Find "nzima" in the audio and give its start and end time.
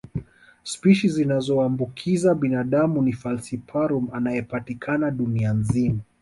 5.53-5.99